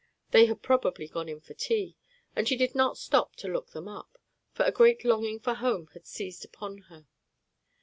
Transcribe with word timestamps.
They 0.31 0.47
had 0.47 0.63
probably 0.63 1.07
gone 1.07 1.29
in 1.29 1.41
for 1.41 1.53
tea, 1.53 1.95
and 2.35 2.47
she 2.47 2.57
did 2.57 2.73
not 2.73 2.97
stop 2.97 3.35
to 3.35 3.47
look 3.47 3.69
them 3.69 3.87
up, 3.87 4.17
for 4.51 4.63
a 4.65 4.71
great 4.71 5.05
longing 5.05 5.39
for 5.39 5.53
home 5.53 5.89
had 5.93 6.07
seized 6.07 6.43
upon 6.43 6.79
her. 6.89 7.05